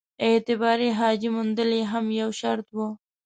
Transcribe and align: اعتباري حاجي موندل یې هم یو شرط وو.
اعتباري 0.25 0.89
حاجي 0.99 1.29
موندل 1.35 1.69
یې 1.79 1.83
هم 1.91 2.05
یو 2.21 2.29
شرط 2.39 2.67
وو. 2.75 2.87